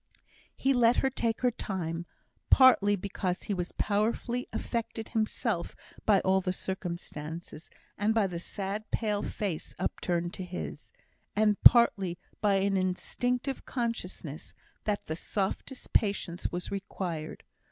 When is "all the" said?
6.21-6.51